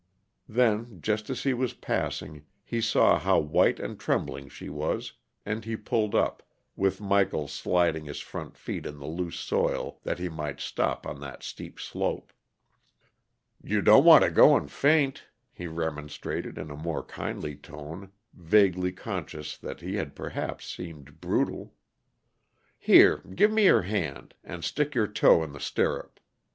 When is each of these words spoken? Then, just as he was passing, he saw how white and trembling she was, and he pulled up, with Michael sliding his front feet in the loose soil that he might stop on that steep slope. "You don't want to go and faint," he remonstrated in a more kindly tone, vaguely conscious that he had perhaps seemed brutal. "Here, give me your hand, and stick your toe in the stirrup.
Then, 0.49 0.99
just 0.99 1.29
as 1.29 1.43
he 1.43 1.53
was 1.53 1.75
passing, 1.75 2.47
he 2.65 2.81
saw 2.81 3.19
how 3.19 3.37
white 3.37 3.79
and 3.79 3.99
trembling 3.99 4.49
she 4.49 4.67
was, 4.67 5.13
and 5.45 5.63
he 5.63 5.75
pulled 5.77 6.15
up, 6.15 6.41
with 6.75 6.99
Michael 6.99 7.47
sliding 7.47 8.05
his 8.05 8.19
front 8.19 8.57
feet 8.57 8.87
in 8.87 8.97
the 8.97 9.05
loose 9.05 9.35
soil 9.39 9.99
that 10.01 10.17
he 10.17 10.27
might 10.27 10.59
stop 10.59 11.05
on 11.05 11.19
that 11.21 11.43
steep 11.43 11.79
slope. 11.79 12.33
"You 13.63 13.83
don't 13.83 14.03
want 14.03 14.23
to 14.23 14.31
go 14.31 14.57
and 14.57 14.71
faint," 14.71 15.25
he 15.53 15.67
remonstrated 15.67 16.57
in 16.57 16.71
a 16.71 16.75
more 16.75 17.03
kindly 17.03 17.55
tone, 17.55 18.11
vaguely 18.33 18.91
conscious 18.91 19.55
that 19.55 19.81
he 19.81 19.97
had 19.97 20.15
perhaps 20.15 20.65
seemed 20.65 21.21
brutal. 21.21 21.75
"Here, 22.79 23.17
give 23.35 23.51
me 23.51 23.65
your 23.65 23.83
hand, 23.83 24.33
and 24.43 24.63
stick 24.63 24.95
your 24.95 25.05
toe 25.05 25.43
in 25.43 25.51
the 25.53 25.59
stirrup. 25.59 26.19